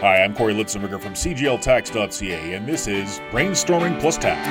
Hi, 0.00 0.22
I'm 0.22 0.34
Corey 0.34 0.52
Litzenberger 0.52 1.00
from 1.00 1.14
CGLTax.ca, 1.14 2.52
and 2.52 2.68
this 2.68 2.86
is 2.86 3.18
Brainstorming 3.30 3.98
Plus 3.98 4.18
Tax. 4.18 4.46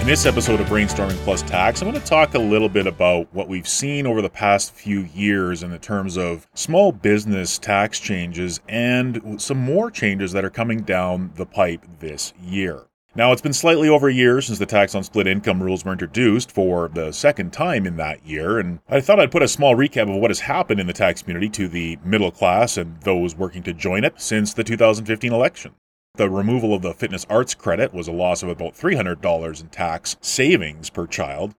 In 0.00 0.06
this 0.06 0.24
episode 0.24 0.60
of 0.60 0.68
Brainstorming 0.68 1.16
Plus 1.24 1.42
Tax, 1.42 1.82
I'm 1.82 1.90
going 1.90 2.00
to 2.00 2.06
talk 2.06 2.34
a 2.34 2.38
little 2.38 2.68
bit 2.68 2.86
about 2.86 3.26
what 3.34 3.48
we've 3.48 3.66
seen 3.66 4.06
over 4.06 4.22
the 4.22 4.30
past 4.30 4.72
few 4.72 5.00
years 5.00 5.64
in 5.64 5.72
the 5.72 5.80
terms 5.80 6.16
of 6.16 6.46
small 6.54 6.92
business 6.92 7.58
tax 7.58 7.98
changes 7.98 8.60
and 8.68 9.42
some 9.42 9.58
more 9.58 9.90
changes 9.90 10.30
that 10.30 10.44
are 10.44 10.50
coming 10.50 10.82
down 10.82 11.32
the 11.34 11.46
pipe 11.46 11.84
this 11.98 12.34
year. 12.40 12.84
Now, 13.14 13.30
it's 13.30 13.42
been 13.42 13.52
slightly 13.52 13.90
over 13.90 14.08
a 14.08 14.14
year 14.14 14.40
since 14.40 14.58
the 14.58 14.64
tax 14.64 14.94
on 14.94 15.04
split 15.04 15.26
income 15.26 15.62
rules 15.62 15.84
were 15.84 15.92
introduced 15.92 16.50
for 16.50 16.88
the 16.88 17.12
second 17.12 17.52
time 17.52 17.86
in 17.86 17.98
that 17.98 18.26
year, 18.26 18.58
and 18.58 18.78
I 18.88 19.02
thought 19.02 19.20
I'd 19.20 19.30
put 19.30 19.42
a 19.42 19.48
small 19.48 19.76
recap 19.76 20.08
of 20.08 20.18
what 20.18 20.30
has 20.30 20.40
happened 20.40 20.80
in 20.80 20.86
the 20.86 20.94
tax 20.94 21.20
community 21.20 21.50
to 21.50 21.68
the 21.68 21.98
middle 22.06 22.30
class 22.30 22.78
and 22.78 22.98
those 23.02 23.36
working 23.36 23.62
to 23.64 23.74
join 23.74 24.04
it 24.04 24.18
since 24.18 24.54
the 24.54 24.64
2015 24.64 25.30
election. 25.30 25.74
The 26.14 26.30
removal 26.30 26.72
of 26.72 26.80
the 26.80 26.94
fitness 26.94 27.26
arts 27.28 27.54
credit 27.54 27.92
was 27.92 28.08
a 28.08 28.12
loss 28.12 28.42
of 28.42 28.48
about 28.48 28.76
$300 28.76 29.60
in 29.60 29.68
tax 29.68 30.16
savings 30.22 30.88
per 30.88 31.06
child. 31.06 31.54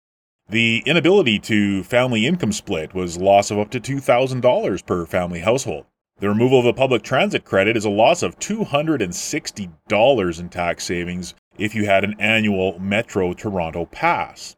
The 0.50 0.82
inability 0.88 1.38
to 1.40 1.84
family 1.84 2.26
income 2.26 2.52
split 2.52 2.96
was 2.96 3.20
loss 3.20 3.52
of 3.52 3.60
up 3.60 3.70
to 3.72 3.80
$2,000 3.80 4.86
per 4.88 5.06
family 5.06 5.42
household. 5.42 5.86
The 6.18 6.30
removal 6.30 6.60
of 6.60 6.66
the 6.66 6.74
public 6.74 7.04
transit 7.04 7.46
credit 7.46 7.78
is 7.78 7.86
a 7.86 7.92
loss 7.92 8.24
of 8.24 8.40
$260 8.40 10.40
in 10.40 10.50
tax 10.50 10.84
savings 10.84 11.36
if 11.58 11.76
you 11.76 11.86
had 11.86 12.04
an 12.04 12.16
annual 12.20 12.80
Metro 12.80 13.34
Toronto 13.34 13.86
pass. 13.86 14.56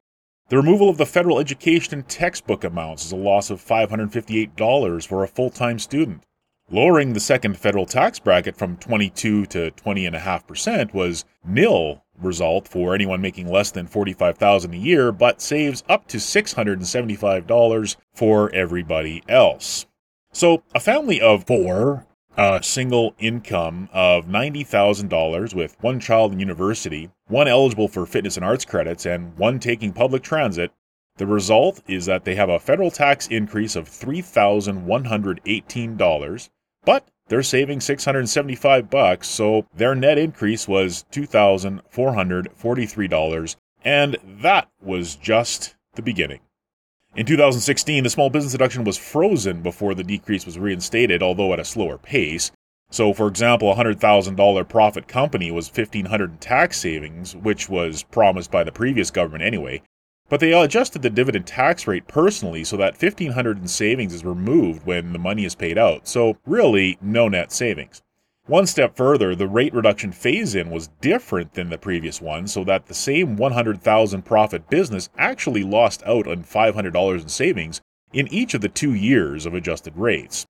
The 0.49 0.57
removal 0.57 0.89
of 0.89 0.97
the 0.97 1.05
federal 1.05 1.39
education 1.39 1.95
and 1.95 2.07
textbook 2.07 2.63
amounts 2.63 3.05
is 3.05 3.11
a 3.11 3.15
loss 3.15 3.49
of 3.49 3.65
$558 3.65 5.07
for 5.07 5.23
a 5.23 5.27
full 5.27 5.49
time 5.49 5.79
student. 5.79 6.23
Lowering 6.69 7.13
the 7.13 7.19
second 7.19 7.57
federal 7.57 7.85
tax 7.85 8.19
bracket 8.19 8.55
from 8.55 8.77
22 8.77 9.45
to 9.47 9.71
20.5% 9.71 10.93
was 10.93 11.25
nil 11.43 12.03
result 12.19 12.67
for 12.67 12.95
anyone 12.95 13.21
making 13.21 13.47
less 13.47 13.71
than 13.71 13.87
45,000 13.87 14.73
a 14.73 14.77
year 14.77 15.11
but 15.11 15.41
saves 15.41 15.83
up 15.89 16.07
to 16.07 16.17
$675 16.17 17.95
for 18.13 18.53
everybody 18.53 19.23
else. 19.27 19.85
So, 20.31 20.63
a 20.73 20.79
family 20.79 21.21
of 21.21 21.45
4 21.45 22.05
a 22.37 22.61
single 22.61 23.15
income 23.19 23.87
of 23.93 24.25
$90,000 24.25 25.53
with 25.53 25.77
one 25.81 25.99
child 25.99 26.33
in 26.33 26.39
university, 26.39 27.09
one 27.27 27.47
eligible 27.47 27.87
for 27.87 28.05
fitness 28.05 28.35
and 28.35 28.45
arts 28.45 28.65
credits, 28.65 29.05
and 29.05 29.37
one 29.37 29.59
taking 29.59 29.93
public 29.93 30.21
transit, 30.21 30.71
the 31.17 31.25
result 31.25 31.81
is 31.87 32.05
that 32.07 32.25
they 32.25 32.35
have 32.35 32.49
a 32.49 32.59
federal 32.59 32.91
tax 32.91 33.27
increase 33.27 33.77
of 33.77 33.89
$3,118, 33.89 36.49
but 36.83 37.07
they're 37.27 37.41
saving 37.41 37.79
675 37.79 38.89
bucks, 38.89 39.29
so 39.29 39.65
their 39.73 39.95
net 39.95 40.17
increase 40.17 40.67
was 40.67 41.05
$2,443, 41.11 43.55
and 43.83 44.17
that 44.41 44.67
was 44.81 45.15
just 45.15 45.77
the 45.95 46.01
beginning. 46.01 46.41
In 47.15 47.25
2016, 47.25 48.03
the 48.03 48.09
small 48.09 48.29
business 48.29 48.51
deduction 48.51 48.83
was 48.83 48.97
frozen 48.97 49.61
before 49.61 49.95
the 49.95 50.03
decrease 50.03 50.45
was 50.45 50.59
reinstated, 50.59 51.23
although 51.23 51.53
at 51.53 51.61
a 51.61 51.65
slower 51.65 51.97
pace. 51.97 52.51
So, 52.91 53.13
for 53.13 53.27
example, 53.27 53.71
a 53.71 53.75
$100,000 53.75 54.67
profit 54.67 55.07
company 55.07 55.49
was 55.49 55.69
1,500 55.69 56.31
in 56.31 56.37
tax 56.39 56.77
savings, 56.77 57.33
which 57.33 57.69
was 57.69 58.03
promised 58.03 58.51
by 58.51 58.65
the 58.65 58.71
previous 58.73 59.11
government 59.11 59.45
anyway. 59.45 59.81
But 60.27 60.41
they 60.41 60.51
adjusted 60.51 61.03
the 61.03 61.09
dividend 61.09 61.47
tax 61.47 61.87
rate 61.87 62.05
personally 62.05 62.65
so 62.65 62.75
that 62.75 63.01
1,500 63.01 63.59
in 63.59 63.67
savings 63.69 64.13
is 64.13 64.25
removed 64.25 64.85
when 64.85 65.13
the 65.13 65.19
money 65.19 65.45
is 65.45 65.55
paid 65.55 65.77
out. 65.77 66.09
So, 66.09 66.35
really, 66.45 66.97
no 67.01 67.29
net 67.29 67.53
savings. 67.53 68.01
One 68.47 68.67
step 68.67 68.95
further, 68.95 69.35
the 69.35 69.47
rate 69.47 69.73
reduction 69.73 70.11
phase 70.11 70.53
in 70.53 70.69
was 70.69 70.89
different 71.01 71.55
than 71.55 71.71
the 71.71 71.79
previous 71.79 72.21
one, 72.21 72.45
so 72.45 72.63
that 72.65 72.85
the 72.85 72.93
same 72.93 73.37
100,000 73.37 74.21
profit 74.21 74.69
business 74.69 75.09
actually 75.17 75.63
lost 75.63 76.03
out 76.05 76.27
on 76.27 76.43
$500 76.43 77.21
in 77.21 77.27
savings 77.27 77.81
in 78.13 78.27
each 78.31 78.53
of 78.53 78.61
the 78.61 78.69
two 78.69 78.93
years 78.93 79.47
of 79.47 79.55
adjusted 79.55 79.97
rates. 79.97 80.45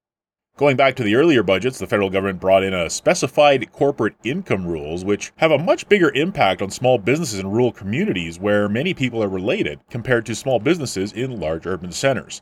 Going 0.58 0.76
back 0.76 0.98
to 0.98 1.04
the 1.04 1.16
earlier 1.16 1.42
budgets, 1.42 1.80
the 1.80 1.88
federal 1.88 2.10
government 2.10 2.42
brought 2.42 2.64
in 2.64 2.74
a 2.74 2.90
specified 2.90 3.72
corporate 3.72 4.16
income 4.26 4.68
rules, 4.68 5.06
which 5.06 5.32
have 5.38 5.52
a 5.52 5.58
much 5.58 5.88
bigger 5.88 6.12
impact 6.16 6.62
on 6.62 6.72
small 6.72 6.98
businesses 6.98 7.40
in 7.40 7.48
rural 7.48 7.72
communities 7.72 8.38
where 8.38 8.68
many 8.68 8.94
people 8.94 9.24
are 9.24 9.30
related 9.30 9.80
compared 9.90 10.26
to 10.26 10.36
small 10.36 10.60
businesses 10.60 11.14
in 11.14 11.40
large 11.40 11.66
urban 11.66 11.94
centers. 11.94 12.42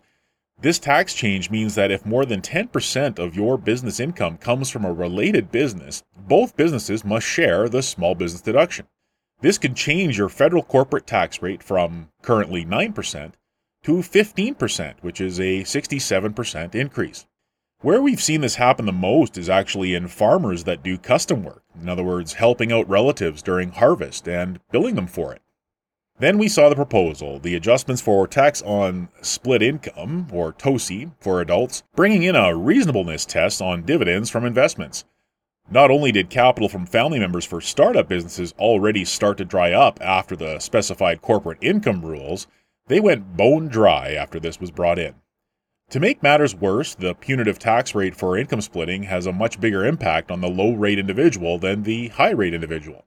This 0.64 0.80
tax 0.80 1.14
change 1.14 1.50
means 1.50 1.76
that 1.76 1.92
if 1.92 2.06
more 2.06 2.26
than 2.26 2.40
10% 2.40 3.20
of 3.20 3.36
your 3.36 3.58
business 3.58 4.00
income 4.00 4.38
comes 4.38 4.70
from 4.70 4.86
a 4.86 4.94
related 4.94 5.52
business, 5.52 6.06
both 6.16 6.56
businesses 6.56 7.04
must 7.04 7.28
share 7.28 7.68
the 7.68 7.84
small 7.84 8.16
business 8.16 8.42
deduction. 8.42 8.88
This 9.42 9.58
could 9.58 9.76
change 9.76 10.18
your 10.18 10.30
federal 10.30 10.64
corporate 10.64 11.06
tax 11.06 11.42
rate 11.42 11.62
from 11.62 12.12
currently 12.22 12.64
9% 12.64 13.34
to 13.84 13.92
15%, 13.98 14.94
which 15.02 15.20
is 15.20 15.38
a 15.38 15.64
67% 15.64 16.76
increase. 16.76 17.26
Where 17.82 18.02
we've 18.02 18.24
seen 18.24 18.40
this 18.40 18.56
happen 18.56 18.86
the 18.86 18.94
most 18.94 19.38
is 19.38 19.50
actually 19.50 19.94
in 19.94 20.08
farmers 20.08 20.64
that 20.64 20.82
do 20.82 20.98
custom 20.98 21.44
work, 21.44 21.64
in 21.78 21.90
other 21.90 22.06
words, 22.06 22.36
helping 22.36 22.72
out 22.72 22.88
relatives 22.88 23.42
during 23.42 23.74
harvest 23.74 24.30
and 24.30 24.62
billing 24.72 24.96
them 24.96 25.08
for 25.08 25.34
it. 25.34 25.42
Then 26.24 26.38
we 26.38 26.48
saw 26.48 26.70
the 26.70 26.76
proposal, 26.78 27.38
the 27.38 27.54
adjustments 27.54 28.02
for 28.02 28.26
tax 28.30 28.62
on 28.62 29.10
split 29.22 29.62
income, 29.62 30.30
or 30.32 30.54
TOSI, 30.54 31.12
for 31.20 31.42
adults, 31.42 31.84
bringing 31.98 32.24
in 32.24 32.34
a 32.34 32.56
reasonableness 32.56 33.26
test 33.26 33.62
on 33.62 33.82
dividends 33.82 34.30
from 34.30 34.46
investments. 34.46 35.04
Not 35.70 35.92
only 35.92 36.14
did 36.14 36.30
capital 36.30 36.70
from 36.70 36.86
family 36.86 37.20
members 37.20 37.44
for 37.44 37.60
startup 37.60 38.08
businesses 38.08 38.54
already 38.58 39.04
start 39.04 39.38
to 39.40 39.44
dry 39.44 39.74
up 39.74 40.00
after 40.02 40.38
the 40.38 40.60
specified 40.60 41.22
corporate 41.22 41.58
income 41.60 42.06
rules, 42.06 42.48
they 42.88 43.02
went 43.02 43.36
bone 43.36 43.68
dry 43.68 44.14
after 44.14 44.40
this 44.40 44.62
was 44.62 44.72
brought 44.72 45.00
in. 45.00 45.16
To 45.90 46.00
make 46.00 46.24
matters 46.24 46.56
worse, 46.56 46.96
the 46.96 47.16
punitive 47.16 47.60
tax 47.60 47.94
rate 47.94 48.16
for 48.16 48.38
income 48.38 48.62
splitting 48.62 49.04
has 49.04 49.26
a 49.26 49.34
much 49.34 49.60
bigger 49.60 49.86
impact 49.86 50.32
on 50.32 50.40
the 50.40 50.48
low 50.48 50.72
rate 50.72 51.00
individual 51.00 51.58
than 51.58 51.84
the 51.84 52.08
high 52.08 52.32
rate 52.32 52.54
individual. 52.54 53.04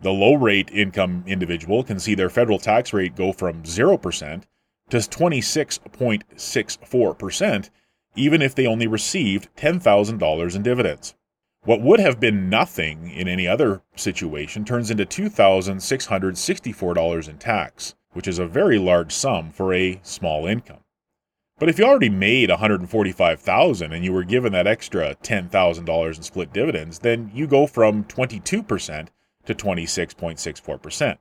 The 0.00 0.10
low 0.10 0.34
rate 0.34 0.70
income 0.72 1.24
individual 1.26 1.82
can 1.82 1.98
see 1.98 2.14
their 2.14 2.30
federal 2.30 2.58
tax 2.58 2.92
rate 2.92 3.16
go 3.16 3.32
from 3.32 3.62
0% 3.62 4.42
to 4.90 4.96
26.64%, 4.96 7.70
even 8.16 8.42
if 8.42 8.54
they 8.54 8.66
only 8.66 8.86
received 8.86 9.48
$10,000 9.56 10.56
in 10.56 10.62
dividends. 10.62 11.14
What 11.62 11.80
would 11.80 12.00
have 12.00 12.20
been 12.20 12.50
nothing 12.50 13.10
in 13.10 13.26
any 13.26 13.48
other 13.48 13.80
situation 13.96 14.66
turns 14.66 14.90
into 14.90 15.06
$2,664 15.06 17.28
in 17.28 17.38
tax, 17.38 17.94
which 18.12 18.28
is 18.28 18.38
a 18.38 18.46
very 18.46 18.78
large 18.78 19.12
sum 19.12 19.50
for 19.50 19.72
a 19.72 19.98
small 20.02 20.46
income. 20.46 20.80
But 21.58 21.70
if 21.70 21.78
you 21.78 21.86
already 21.86 22.10
made 22.10 22.50
$145,000 22.50 23.94
and 23.94 24.04
you 24.04 24.12
were 24.12 24.24
given 24.24 24.52
that 24.52 24.66
extra 24.66 25.14
$10,000 25.22 26.16
in 26.16 26.22
split 26.22 26.52
dividends, 26.52 26.98
then 26.98 27.30
you 27.32 27.46
go 27.46 27.66
from 27.66 28.04
22% 28.04 29.08
to 29.46 29.54
26.64%. 29.54 31.18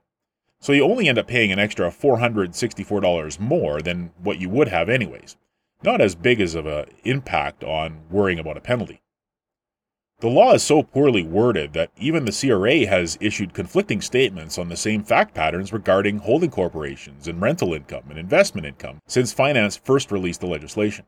So 0.59 0.71
you 0.71 0.83
only 0.83 1.09
end 1.09 1.17
up 1.17 1.27
paying 1.27 1.51
an 1.51 1.59
extra 1.59 1.89
$464 1.89 3.39
more 3.39 3.81
than 3.81 4.11
what 4.21 4.39
you 4.39 4.49
would 4.49 4.69
have 4.69 4.87
anyways. 4.89 5.35
Not 5.83 5.99
as 5.99 6.15
big 6.15 6.39
as 6.39 6.55
of 6.55 6.65
an 6.65 6.85
impact 7.03 7.63
on 7.63 8.01
worrying 8.09 8.39
about 8.39 8.55
a 8.55 8.61
penalty. 8.61 9.01
The 10.21 10.29
law 10.29 10.53
is 10.53 10.63
so 10.63 10.83
poorly 10.83 11.21
worded 11.21 11.73
that 11.73 11.91
even 11.97 12.23
the 12.23 12.31
CRA 12.31 12.85
has 12.85 13.17
issued 13.19 13.53
conflicting 13.53 13.99
statements 13.99 14.57
on 14.57 14.69
the 14.69 14.77
same 14.77 15.03
fact 15.03 15.33
patterns 15.33 15.73
regarding 15.73 16.19
holding 16.19 16.49
corporations 16.49 17.27
and 17.27 17.41
rental 17.41 17.73
income 17.73 18.05
and 18.09 18.17
investment 18.17 18.65
income 18.65 19.01
since 19.05 19.33
finance 19.33 19.75
first 19.75 20.13
released 20.13 20.39
the 20.39 20.47
legislation. 20.47 21.05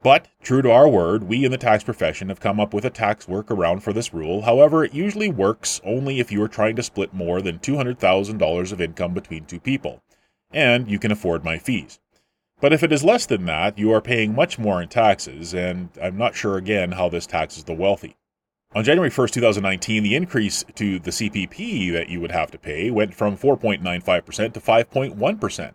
But, 0.00 0.28
true 0.40 0.62
to 0.62 0.70
our 0.70 0.88
word, 0.88 1.24
we 1.24 1.44
in 1.44 1.50
the 1.50 1.58
tax 1.58 1.82
profession 1.82 2.28
have 2.28 2.38
come 2.38 2.60
up 2.60 2.72
with 2.72 2.84
a 2.84 2.90
tax 2.90 3.26
workaround 3.26 3.82
for 3.82 3.92
this 3.92 4.14
rule. 4.14 4.42
However, 4.42 4.84
it 4.84 4.94
usually 4.94 5.28
works 5.28 5.80
only 5.84 6.20
if 6.20 6.30
you 6.30 6.40
are 6.42 6.48
trying 6.48 6.76
to 6.76 6.84
split 6.84 7.12
more 7.12 7.42
than 7.42 7.58
$200,000 7.58 8.72
of 8.72 8.80
income 8.80 9.12
between 9.12 9.44
two 9.44 9.58
people, 9.58 10.00
and 10.52 10.88
you 10.88 11.00
can 11.00 11.10
afford 11.10 11.44
my 11.44 11.58
fees. 11.58 11.98
But 12.60 12.72
if 12.72 12.84
it 12.84 12.92
is 12.92 13.02
less 13.02 13.26
than 13.26 13.44
that, 13.46 13.76
you 13.76 13.92
are 13.92 14.00
paying 14.00 14.36
much 14.36 14.56
more 14.56 14.80
in 14.80 14.88
taxes, 14.88 15.52
and 15.52 15.88
I'm 16.00 16.16
not 16.16 16.36
sure 16.36 16.56
again 16.56 16.92
how 16.92 17.08
this 17.08 17.26
taxes 17.26 17.64
the 17.64 17.74
wealthy. 17.74 18.16
On 18.76 18.84
January 18.84 19.10
1st, 19.10 19.32
2019, 19.32 20.04
the 20.04 20.14
increase 20.14 20.64
to 20.76 21.00
the 21.00 21.10
CPP 21.10 21.92
that 21.92 22.08
you 22.08 22.20
would 22.20 22.32
have 22.32 22.52
to 22.52 22.58
pay 22.58 22.92
went 22.92 23.14
from 23.14 23.36
4.95% 23.36 24.52
to 24.52 24.60
5.1%, 24.60 25.72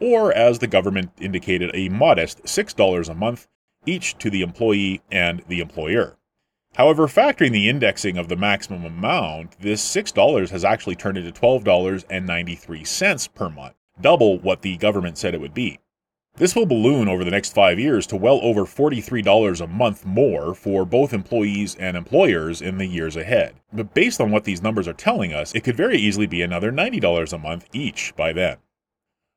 or 0.00 0.32
as 0.32 0.60
the 0.60 0.66
government 0.66 1.10
indicated, 1.20 1.70
a 1.74 1.90
modest 1.90 2.42
$6 2.44 3.08
a 3.08 3.14
month 3.14 3.48
each 3.86 4.18
to 4.18 4.28
the 4.28 4.42
employee 4.42 5.00
and 5.10 5.42
the 5.48 5.60
employer. 5.60 6.18
However, 6.76 7.06
factoring 7.06 7.52
the 7.52 7.70
indexing 7.70 8.18
of 8.18 8.28
the 8.28 8.36
maximum 8.36 8.84
amount, 8.84 9.58
this 9.60 9.82
$6 9.88 10.50
has 10.50 10.64
actually 10.64 10.96
turned 10.96 11.16
into 11.16 11.32
$12.93 11.32 13.34
per 13.34 13.48
month, 13.48 13.74
double 13.98 14.38
what 14.38 14.60
the 14.60 14.76
government 14.76 15.16
said 15.16 15.34
it 15.34 15.40
would 15.40 15.54
be. 15.54 15.78
This 16.36 16.54
will 16.54 16.66
balloon 16.66 17.08
over 17.08 17.24
the 17.24 17.30
next 17.30 17.54
five 17.54 17.78
years 17.78 18.06
to 18.08 18.16
well 18.16 18.40
over 18.42 18.66
$43 18.66 19.60
a 19.62 19.66
month 19.66 20.04
more 20.04 20.54
for 20.54 20.84
both 20.84 21.14
employees 21.14 21.74
and 21.76 21.96
employers 21.96 22.60
in 22.60 22.76
the 22.76 22.84
years 22.84 23.16
ahead. 23.16 23.54
But 23.72 23.94
based 23.94 24.20
on 24.20 24.30
what 24.30 24.44
these 24.44 24.62
numbers 24.62 24.86
are 24.86 24.92
telling 24.92 25.32
us, 25.32 25.54
it 25.54 25.64
could 25.64 25.78
very 25.78 25.96
easily 25.96 26.26
be 26.26 26.42
another 26.42 26.70
$90 26.70 27.32
a 27.32 27.38
month 27.38 27.64
each 27.72 28.12
by 28.16 28.34
then. 28.34 28.58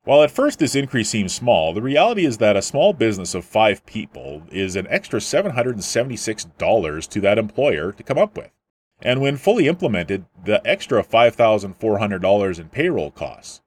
While 0.03 0.23
at 0.23 0.31
first 0.31 0.59
this 0.59 0.75
increase 0.75 1.09
seems 1.09 1.33
small, 1.33 1.73
the 1.73 1.81
reality 1.81 2.25
is 2.25 2.37
that 2.37 2.55
a 2.55 2.61
small 2.61 2.93
business 2.93 3.35
of 3.35 3.43
five 3.43 3.85
people 3.85 4.43
is 4.49 4.75
an 4.75 4.87
extra 4.89 5.19
$776 5.19 7.09
to 7.09 7.21
that 7.21 7.37
employer 7.37 7.91
to 7.91 8.03
come 8.03 8.17
up 8.17 8.37
with. 8.37 8.51
And 9.01 9.21
when 9.21 9.37
fully 9.37 9.67
implemented, 9.67 10.25
the 10.43 10.65
extra 10.65 11.03
$5,400 11.03 12.59
in 12.59 12.69
payroll 12.69 13.11
costs. 13.11 13.61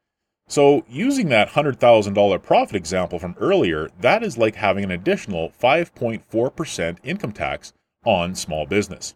So, 0.49 0.85
using 0.89 1.29
that 1.29 1.51
$100,000 1.51 2.43
profit 2.43 2.77
example 2.77 3.19
from 3.19 3.37
earlier, 3.39 3.91
that 4.01 4.23
is 4.23 4.37
like 4.37 4.57
having 4.57 4.85
an 4.85 4.91
additional 4.91 5.51
5.4% 5.63 6.99
income 7.05 7.33
tax 7.33 7.73
on 8.05 8.35
small 8.35 8.67
business. 8.67 9.15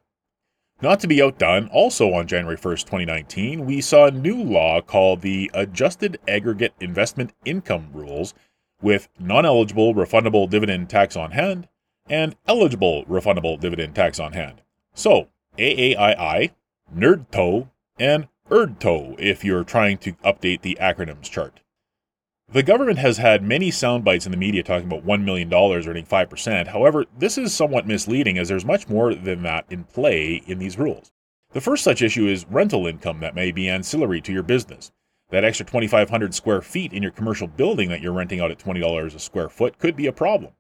Not 0.83 1.01
to 1.01 1.09
be 1.09 1.23
outdone, 1.23 1.69
also 1.69 2.13
on 2.13 2.27
January 2.27 2.59
1st, 2.59 2.85
2019, 2.85 3.65
we 3.65 3.81
saw 3.81 4.07
a 4.07 4.11
new 4.11 4.43
law 4.43 4.83
called 4.83 5.23
the 5.23 5.51
Adjusted 5.55 6.19
Aggregate 6.29 6.75
Investment 6.81 7.33
Income 7.47 7.89
Rules 7.95 8.35
with 8.83 9.09
non 9.19 9.47
eligible 9.47 9.95
refundable 9.95 10.51
dividend 10.51 10.91
tax 10.91 11.17
on 11.17 11.31
hand 11.31 11.67
and 12.11 12.37
eligible 12.47 13.07
refundable 13.07 13.59
dividend 13.59 13.95
tax 13.95 14.21
on 14.21 14.35
hand. 14.35 14.61
So, 14.93 15.29
AAII, 15.57 16.51
NERDTO, 16.95 17.71
and 17.99 18.29
ERDTO 18.51 19.19
if 19.19 19.45
you're 19.47 19.65
trying 19.65 19.97
to 19.99 20.13
update 20.17 20.61
the 20.61 20.77
acronyms 20.79 21.31
chart. 21.31 21.63
The 22.57 22.63
government 22.63 22.99
has 23.01 23.19
had 23.19 23.43
many 23.43 23.71
sound 23.71 24.03
bites 24.03 24.25
in 24.25 24.31
the 24.33 24.39
media 24.39 24.63
talking 24.63 24.87
about 24.87 25.05
$1 25.05 25.25
million 25.25 25.53
earning 25.53 26.07
5%. 26.07 26.69
However, 26.69 27.05
this 27.19 27.37
is 27.37 27.53
somewhat 27.53 27.87
misleading 27.87 28.39
as 28.39 28.49
there's 28.49 28.65
much 28.65 28.89
more 28.89 29.15
than 29.15 29.43
that 29.43 29.67
in 29.69 29.85
play 29.85 30.43
in 30.47 30.59
these 30.59 30.79
rules. 30.79 31.11
The 31.53 31.61
first 31.61 31.85
such 31.85 32.01
issue 32.01 32.27
is 32.27 32.47
rental 32.49 32.87
income 32.87 33.21
that 33.21 33.35
may 33.35 33.53
be 33.53 33.69
ancillary 33.69 34.21
to 34.23 34.33
your 34.33 34.43
business. 34.43 34.91
That 35.31 35.45
extra 35.45 35.67
2,500 35.67 36.35
square 36.35 36.63
feet 36.63 36.93
in 36.93 37.03
your 37.03 37.13
commercial 37.13 37.49
building 37.49 37.91
that 37.91 38.01
you're 38.01 38.13
renting 38.13 38.41
out 38.41 38.53
at 38.53 38.59
$20 38.59 39.15
a 39.15 39.19
square 39.19 39.49
foot 39.49 39.79
could 39.79 39.97
be 39.97 40.07
a 40.07 40.13
problem. 40.13 40.53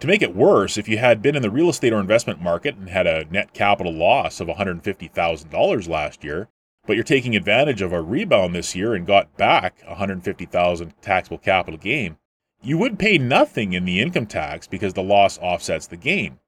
To 0.00 0.06
make 0.06 0.22
it 0.22 0.36
worse, 0.36 0.78
if 0.78 0.88
you 0.88 0.98
had 0.98 1.20
been 1.20 1.36
in 1.36 1.42
the 1.42 1.50
real 1.50 1.70
estate 1.70 1.92
or 1.92 2.00
investment 2.00 2.40
market 2.40 2.76
and 2.76 2.90
had 2.90 3.06
a 3.06 3.24
net 3.24 3.54
capital 3.54 3.92
loss 3.92 4.40
of 4.40 4.46
$150,000 4.46 5.88
last 5.88 6.22
year, 6.22 6.48
but 6.90 6.96
you're 6.96 7.04
taking 7.04 7.36
advantage 7.36 7.82
of 7.82 7.92
a 7.92 8.02
rebound 8.02 8.52
this 8.52 8.74
year 8.74 8.96
and 8.96 9.06
got 9.06 9.36
back 9.36 9.80
150,000 9.86 10.92
taxable 11.00 11.38
capital 11.38 11.78
gain, 11.78 12.16
you 12.64 12.76
would 12.76 12.98
pay 12.98 13.16
nothing 13.16 13.74
in 13.74 13.84
the 13.84 14.00
income 14.00 14.26
tax 14.26 14.66
because 14.66 14.94
the 14.94 15.00
loss 15.00 15.38
offsets 15.38 15.86
the 15.86 15.96
gain. 15.96 16.40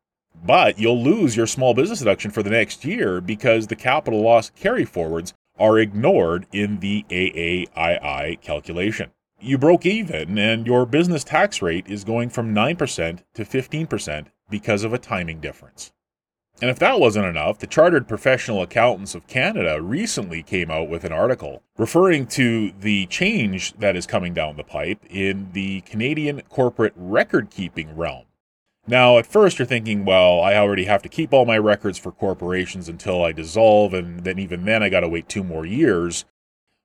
But 0.44 0.80
you'll 0.80 1.00
lose 1.00 1.36
your 1.36 1.46
small 1.46 1.74
business 1.74 2.00
deduction 2.00 2.32
for 2.32 2.42
the 2.42 2.50
next 2.50 2.84
year 2.84 3.20
because 3.20 3.68
the 3.68 3.76
capital 3.76 4.20
loss 4.20 4.50
carry 4.50 4.84
forwards 4.84 5.32
are 5.60 5.78
ignored 5.78 6.48
in 6.50 6.80
the 6.80 7.04
AAII 7.08 8.40
calculation. 8.40 9.12
You 9.38 9.58
broke 9.58 9.86
even 9.86 10.36
and 10.40 10.66
your 10.66 10.86
business 10.86 11.22
tax 11.22 11.62
rate 11.62 11.86
is 11.86 12.02
going 12.02 12.30
from 12.30 12.52
9% 12.52 13.22
to 13.34 13.44
15% 13.44 14.26
because 14.50 14.82
of 14.82 14.92
a 14.92 14.98
timing 14.98 15.38
difference. 15.38 15.92
And 16.62 16.70
if 16.70 16.78
that 16.78 17.00
wasn't 17.00 17.26
enough, 17.26 17.58
the 17.58 17.66
Chartered 17.66 18.06
Professional 18.06 18.62
Accountants 18.62 19.16
of 19.16 19.26
Canada 19.26 19.82
recently 19.82 20.44
came 20.44 20.70
out 20.70 20.88
with 20.88 21.02
an 21.02 21.10
article 21.10 21.60
referring 21.76 22.28
to 22.28 22.70
the 22.78 23.06
change 23.06 23.72
that 23.80 23.96
is 23.96 24.06
coming 24.06 24.32
down 24.32 24.56
the 24.56 24.62
pipe 24.62 25.00
in 25.10 25.48
the 25.54 25.80
Canadian 25.80 26.40
corporate 26.42 26.92
record 26.94 27.50
keeping 27.50 27.96
realm. 27.96 28.26
Now, 28.86 29.18
at 29.18 29.26
first, 29.26 29.58
you're 29.58 29.66
thinking, 29.66 30.04
well, 30.04 30.40
I 30.40 30.54
already 30.54 30.84
have 30.84 31.02
to 31.02 31.08
keep 31.08 31.32
all 31.32 31.44
my 31.44 31.58
records 31.58 31.98
for 31.98 32.12
corporations 32.12 32.88
until 32.88 33.24
I 33.24 33.32
dissolve, 33.32 33.92
and 33.92 34.20
then 34.22 34.38
even 34.38 34.64
then 34.64 34.84
I 34.84 34.88
got 34.88 35.00
to 35.00 35.08
wait 35.08 35.28
two 35.28 35.42
more 35.42 35.66
years. 35.66 36.24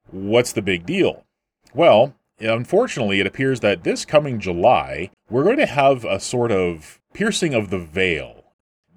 What's 0.09 0.53
the 0.53 0.63
big 0.63 0.87
deal? 0.87 1.23
Well, 1.75 2.15
unfortunately, 2.39 3.19
it 3.19 3.27
appears 3.27 3.59
that 3.59 3.83
this 3.83 4.05
coming 4.05 4.39
July, 4.39 5.11
we're 5.29 5.43
going 5.43 5.57
to 5.57 5.67
have 5.67 6.03
a 6.03 6.19
sort 6.19 6.51
of 6.51 6.99
piercing 7.13 7.53
of 7.53 7.69
the 7.69 7.79
veil 7.79 8.36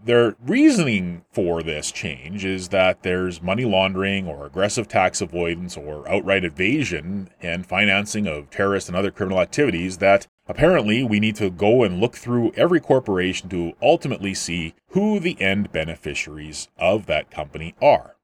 their 0.05 0.35
reasoning 0.47 1.25
for 1.31 1.62
this 1.62 1.93
change 1.93 2.44
is 2.44 2.69
that 2.69 3.02
there's 3.02 3.43
money 3.43 3.64
laundering 3.64 4.26
or 4.26 4.47
aggressive 4.47 4.88
tax 4.88 5.20
avoidance 5.20 5.76
or 5.76 6.08
outright 6.08 6.44
evasion 6.44 7.29
and 7.43 7.67
financing 7.67 8.26
of 8.26 8.50
terrorist 8.50 8.88
and 8.88 8.97
other 8.97 9.11
criminal 9.11 9.41
activities 9.41 9.99
that 9.99 10.26
apparently 10.49 11.02
we 11.02 11.20
need 11.20 11.37
to 11.37 11.50
go 11.50 11.82
and 11.82 12.00
look 12.00 12.17
through 12.17 12.52
every 12.56 12.81
corporation 12.81 13.49
to 13.49 13.73
ultimately 13.82 14.35
see 14.35 14.75
who 14.88 15.20
the 15.20 15.41
end 15.41 15.70
beneficiaries 15.73 16.69
of 16.79 17.06
that 17.06 17.31
company 17.31 17.75
are. 17.82 18.17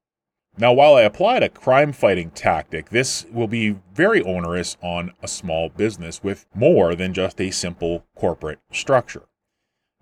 Now, 0.59 0.73
while 0.73 0.95
I 0.95 1.03
applied 1.03 1.43
a 1.43 1.51
crime 1.51 1.93
fighting 1.93 2.31
tactic, 2.31 2.89
this 2.89 3.27
will 3.31 3.47
be 3.47 3.77
very 3.93 4.23
onerous 4.23 4.79
on 4.83 5.13
a 5.23 5.29
small 5.29 5.69
business 5.69 6.23
with 6.23 6.47
more 6.55 6.95
than 6.95 7.13
just 7.13 7.39
a 7.41 7.51
simple 7.51 8.07
corporate 8.15 8.61
structure 8.73 9.25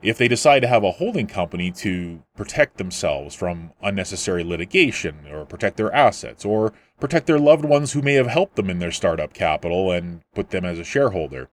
if 0.05 0.19
they 0.19 0.29
decide 0.29 0.61
to 0.61 0.69
have 0.69 0.85
a 0.85 0.93
holding 0.93 1.27
company 1.27 1.71
to 1.71 2.23
protect 2.37 2.77
themselves 2.77 3.35
from 3.35 3.73
unnecessary 3.83 4.45
litigation 4.45 5.27
or 5.33 5.47
protect 5.47 5.79
their 5.79 5.93
assets 5.95 6.45
or 6.45 6.75
protect 7.01 7.27
their 7.27 7.39
loved 7.39 7.65
ones 7.65 7.93
who 7.93 8.03
may 8.03 8.13
have 8.13 8.27
helped 8.27 8.57
them 8.57 8.69
in 8.69 8.81
their 8.81 8.93
startup 8.93 9.33
capital 9.33 9.91
and 9.91 10.21
put 10.35 10.51
them 10.51 10.63
as 10.63 10.79
a 10.79 10.85
shareholder. 10.85 11.49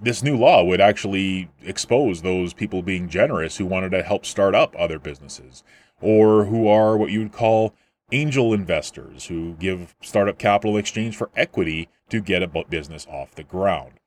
This 0.00 0.22
new 0.22 0.36
law 0.36 0.62
would 0.62 0.80
actually 0.80 1.50
expose 1.64 2.22
those 2.22 2.54
people 2.54 2.82
being 2.82 3.08
generous 3.08 3.56
who 3.56 3.66
wanted 3.66 3.90
to 3.90 4.04
help 4.04 4.24
start 4.24 4.54
up 4.54 4.76
other 4.78 5.00
businesses 5.00 5.64
or 6.00 6.44
who 6.44 6.68
are 6.68 6.96
what 6.96 7.10
you 7.10 7.18
would 7.18 7.32
call 7.32 7.74
angel 8.12 8.54
investors 8.54 9.26
who 9.26 9.54
give 9.54 9.96
startup 10.00 10.38
capital 10.38 10.76
in 10.76 10.80
exchange 10.80 11.16
for 11.16 11.30
equity 11.34 11.88
to 12.10 12.20
get 12.20 12.44
a 12.44 12.64
business 12.70 13.08
off 13.10 13.34
the 13.34 13.42
ground. 13.42 13.97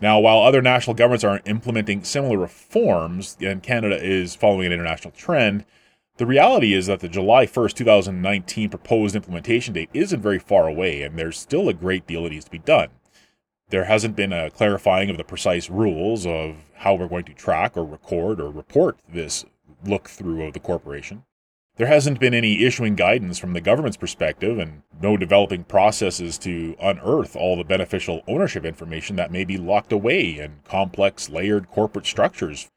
Now, 0.00 0.18
while 0.20 0.40
other 0.40 0.60
national 0.60 0.94
governments 0.94 1.24
are 1.24 1.40
implementing 1.46 2.04
similar 2.04 2.38
reforms, 2.38 3.36
and 3.40 3.62
Canada 3.62 3.98
is 4.02 4.34
following 4.34 4.66
an 4.66 4.72
international 4.72 5.12
trend, 5.12 5.64
the 6.18 6.26
reality 6.26 6.74
is 6.74 6.86
that 6.86 7.00
the 7.00 7.08
July 7.08 7.46
1st, 7.46 7.74
2019 7.74 8.70
proposed 8.70 9.16
implementation 9.16 9.74
date 9.74 9.90
isn't 9.94 10.20
very 10.20 10.38
far 10.38 10.66
away, 10.68 11.02
and 11.02 11.18
there's 11.18 11.38
still 11.38 11.68
a 11.68 11.74
great 11.74 12.06
deal 12.06 12.24
that 12.24 12.30
needs 12.30 12.44
to 12.44 12.50
be 12.50 12.58
done. 12.58 12.88
There 13.68 13.84
hasn't 13.84 14.16
been 14.16 14.32
a 14.32 14.50
clarifying 14.50 15.10
of 15.10 15.16
the 15.16 15.24
precise 15.24 15.68
rules 15.68 16.26
of 16.26 16.56
how 16.74 16.94
we're 16.94 17.08
going 17.08 17.24
to 17.24 17.34
track 17.34 17.76
or 17.76 17.84
record 17.84 18.40
or 18.40 18.50
report 18.50 18.98
this 19.08 19.44
look 19.84 20.08
through 20.08 20.44
of 20.44 20.52
the 20.52 20.60
corporation. 20.60 21.24
There 21.76 21.86
hasn't 21.86 22.20
been 22.20 22.32
any 22.32 22.64
issuing 22.64 22.94
guidance 22.94 23.38
from 23.38 23.52
the 23.52 23.60
government's 23.60 23.98
perspective 23.98 24.58
and 24.58 24.82
no 25.02 25.18
developing 25.18 25.64
processes 25.64 26.38
to 26.38 26.74
unearth 26.80 27.36
all 27.36 27.56
the 27.56 27.64
beneficial 27.64 28.22
ownership 28.26 28.64
information 28.64 29.16
that 29.16 29.30
may 29.30 29.44
be 29.44 29.58
locked 29.58 29.92
away 29.92 30.38
in 30.38 30.60
complex, 30.66 31.28
layered 31.28 31.68
corporate 31.68 32.06
structures. 32.06 32.68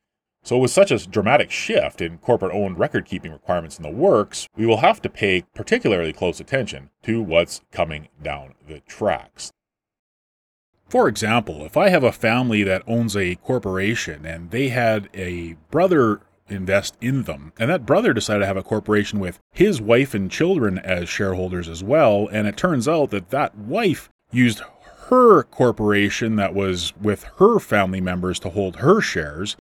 So, 0.44 0.58
with 0.58 0.72
such 0.72 0.92
a 0.92 1.08
dramatic 1.08 1.50
shift 1.50 2.02
in 2.02 2.18
corporate 2.18 2.54
owned 2.54 2.78
record 2.78 3.06
keeping 3.06 3.32
requirements 3.32 3.78
in 3.78 3.84
the 3.84 3.90
works, 3.90 4.48
we 4.58 4.66
will 4.66 4.78
have 4.78 5.02
to 5.02 5.10
pay 5.10 5.44
particularly 5.54 6.12
close 6.12 6.42
attention 6.42 6.90
to 7.04 7.22
what's 7.22 7.62
coming 7.72 8.10
down 8.22 8.56
the 8.68 8.82
tracks. 8.82 9.52
For 10.90 11.08
example, 11.08 11.64
if 11.64 11.78
I 11.78 11.90
have 11.90 12.04
a 12.04 12.12
family 12.12 12.64
that 12.64 12.84
owns 12.88 13.16
a 13.16 13.36
corporation 13.36 14.26
and 14.26 14.50
they 14.50 14.70
had 14.70 15.08
a 15.14 15.54
brother 15.72 16.22
invest 16.52 16.98
in 17.02 17.24
them. 17.24 17.54
And 17.60 17.70
that 17.70 17.86
brother 17.86 18.14
decided 18.14 18.42
to 18.42 18.46
have 18.48 18.58
a 18.58 18.64
corporation 18.64 19.20
with 19.20 19.40
his 19.52 19.82
wife 19.82 20.14
and 20.14 20.30
children 20.30 20.80
as 20.80 21.10
shareholders 21.10 21.68
as 21.68 21.84
well. 21.84 22.28
And 22.32 22.48
it 22.48 22.58
turns 22.58 22.88
out 22.88 23.12
that 23.12 23.30
that 23.30 23.58
wife 23.58 24.10
used 24.32 24.62
her 25.10 25.44
corporation 25.44 26.36
that 26.36 26.54
was 26.54 26.94
with 27.02 27.24
her 27.38 27.60
family 27.60 28.02
members 28.02 28.40
to 28.40 28.50
hold 28.50 28.78
her 28.78 29.02
shares. 29.02 29.58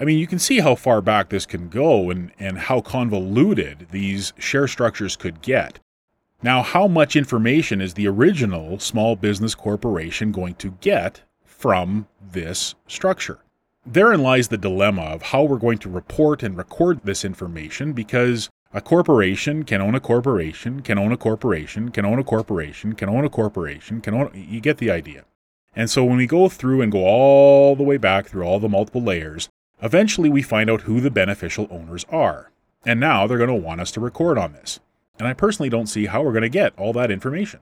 I 0.00 0.04
mean, 0.04 0.18
you 0.18 0.26
can 0.26 0.38
see 0.38 0.60
how 0.60 0.76
far 0.76 1.00
back 1.00 1.28
this 1.28 1.44
can 1.44 1.68
go 1.68 2.10
and, 2.10 2.30
and 2.38 2.58
how 2.58 2.80
convoluted 2.80 3.88
these 3.90 4.32
share 4.38 4.68
structures 4.68 5.16
could 5.16 5.42
get. 5.42 5.80
Now, 6.42 6.62
how 6.62 6.86
much 6.86 7.16
information 7.16 7.80
is 7.80 7.94
the 7.94 8.06
original 8.06 8.78
small 8.78 9.16
business 9.16 9.56
corporation 9.56 10.30
going 10.30 10.54
to 10.56 10.70
get 10.80 11.22
from 11.44 12.06
this 12.20 12.76
structure? 12.86 13.40
Therein 13.90 14.22
lies 14.22 14.48
the 14.48 14.58
dilemma 14.58 15.00
of 15.00 15.22
how 15.22 15.44
we're 15.44 15.56
going 15.56 15.78
to 15.78 15.88
report 15.88 16.42
and 16.42 16.58
record 16.58 17.00
this 17.04 17.24
information 17.24 17.94
because 17.94 18.50
a 18.74 18.82
corporation 18.82 19.64
can 19.64 19.80
own 19.80 19.94
a 19.94 20.00
corporation, 20.00 20.82
can 20.82 20.98
own 20.98 21.10
a 21.10 21.16
corporation, 21.16 21.90
can 21.90 22.04
own 22.04 22.18
a 22.18 22.22
corporation, 22.22 22.92
can 22.92 23.08
own 23.08 23.24
a 23.24 23.30
corporation, 23.30 24.02
can 24.02 24.12
own. 24.12 24.30
You 24.34 24.60
get 24.60 24.76
the 24.76 24.90
idea. 24.90 25.24
And 25.74 25.88
so 25.88 26.04
when 26.04 26.18
we 26.18 26.26
go 26.26 26.50
through 26.50 26.82
and 26.82 26.92
go 26.92 27.06
all 27.06 27.76
the 27.76 27.82
way 27.82 27.96
back 27.96 28.26
through 28.26 28.42
all 28.42 28.60
the 28.60 28.68
multiple 28.68 29.02
layers, 29.02 29.48
eventually 29.80 30.28
we 30.28 30.42
find 30.42 30.68
out 30.68 30.82
who 30.82 31.00
the 31.00 31.10
beneficial 31.10 31.66
owners 31.70 32.04
are. 32.10 32.50
And 32.84 33.00
now 33.00 33.26
they're 33.26 33.38
going 33.38 33.48
to 33.48 33.54
want 33.54 33.80
us 33.80 33.90
to 33.92 34.00
record 34.00 34.36
on 34.36 34.52
this. 34.52 34.80
And 35.18 35.26
I 35.26 35.32
personally 35.32 35.70
don't 35.70 35.86
see 35.86 36.06
how 36.06 36.22
we're 36.22 36.32
going 36.32 36.42
to 36.42 36.50
get 36.50 36.78
all 36.78 36.92
that 36.92 37.10
information. 37.10 37.60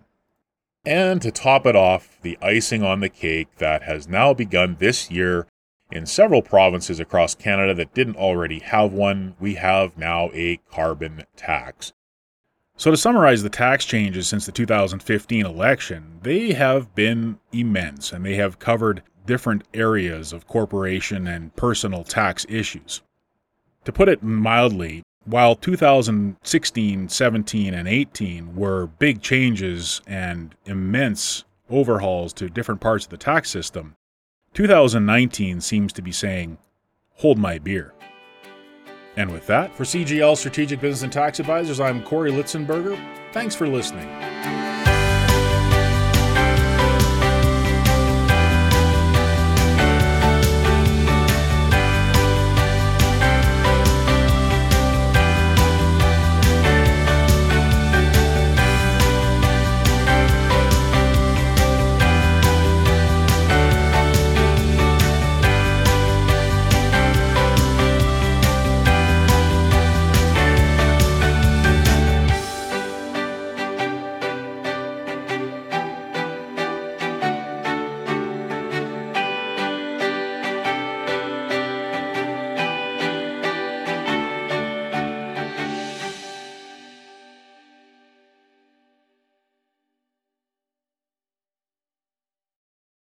And 0.84 1.22
to 1.22 1.30
top 1.30 1.66
it 1.66 1.76
off, 1.76 2.18
the 2.22 2.36
icing 2.42 2.82
on 2.82 2.98
the 2.98 3.08
cake 3.08 3.58
that 3.58 3.84
has 3.84 4.08
now 4.08 4.34
begun 4.34 4.78
this 4.80 5.08
year 5.08 5.46
in 5.90 6.06
several 6.06 6.42
provinces 6.42 7.00
across 7.00 7.34
Canada 7.34 7.74
that 7.74 7.94
didn't 7.94 8.16
already 8.16 8.58
have 8.60 8.92
one, 8.92 9.34
we 9.38 9.54
have 9.54 9.96
now 9.96 10.30
a 10.32 10.58
carbon 10.70 11.24
tax. 11.36 11.92
So, 12.76 12.90
to 12.90 12.96
summarize 12.96 13.42
the 13.42 13.48
tax 13.48 13.86
changes 13.86 14.28
since 14.28 14.44
the 14.44 14.52
2015 14.52 15.46
election, 15.46 16.18
they 16.22 16.52
have 16.52 16.94
been 16.94 17.38
immense 17.52 18.12
and 18.12 18.24
they 18.24 18.34
have 18.34 18.58
covered 18.58 19.02
different 19.24 19.64
areas 19.72 20.32
of 20.32 20.46
corporation 20.46 21.26
and 21.26 21.54
personal 21.56 22.04
tax 22.04 22.44
issues. 22.48 23.02
To 23.86 23.92
put 23.92 24.08
it 24.08 24.22
mildly, 24.22 25.02
while 25.24 25.56
2016, 25.56 27.08
17, 27.08 27.74
and 27.74 27.88
18 27.88 28.54
were 28.54 28.86
big 28.86 29.22
changes 29.22 30.00
and 30.06 30.54
immense 30.66 31.44
overhauls 31.68 32.32
to 32.34 32.48
different 32.48 32.80
parts 32.80 33.06
of 33.06 33.10
the 33.10 33.16
tax 33.16 33.50
system, 33.50 33.95
2019 34.56 35.60
seems 35.60 35.92
to 35.92 36.00
be 36.00 36.10
saying, 36.10 36.56
hold 37.16 37.36
my 37.36 37.58
beer. 37.58 37.92
And 39.14 39.30
with 39.30 39.46
that, 39.48 39.74
for 39.74 39.84
CGL 39.84 40.34
Strategic 40.34 40.80
Business 40.80 41.02
and 41.02 41.12
Tax 41.12 41.40
Advisors, 41.40 41.78
I'm 41.78 42.02
Corey 42.02 42.32
Litzenberger. 42.32 42.98
Thanks 43.32 43.54
for 43.54 43.68
listening. 43.68 44.08